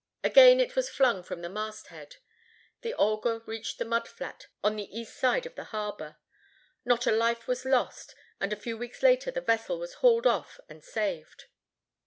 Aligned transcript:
Again 0.23 0.59
it 0.59 0.75
was 0.75 0.89
flung 0.89 1.21
from 1.21 1.43
the 1.43 1.47
mast 1.49 1.89
head. 1.89 2.15
The 2.81 2.95
Olga 2.95 3.43
reached 3.45 3.77
the 3.77 3.85
mud 3.85 4.07
flat 4.07 4.47
on 4.63 4.75
the 4.75 4.89
east 4.99 5.15
side 5.15 5.45
of 5.45 5.53
the 5.53 5.65
harbor. 5.65 6.17
Not 6.83 7.05
a 7.05 7.11
life 7.11 7.45
was 7.45 7.65
lost, 7.65 8.15
and 8.39 8.51
a 8.51 8.55
few 8.59 8.79
weeks 8.79 9.03
later 9.03 9.29
the 9.29 9.41
vessel 9.41 9.77
was 9.77 9.93
hauled 10.01 10.25
off 10.25 10.59
and 10.67 10.83
saved. 10.83 11.45